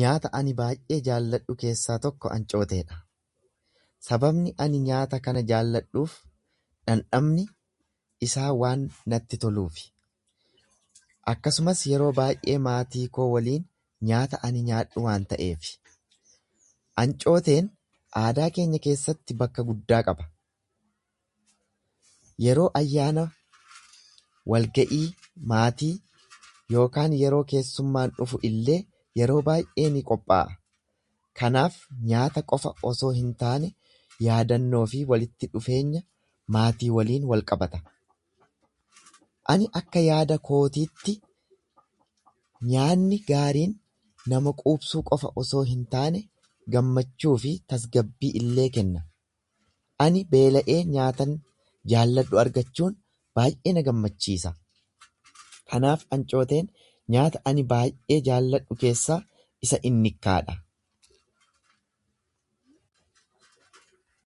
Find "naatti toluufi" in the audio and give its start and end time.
9.12-9.84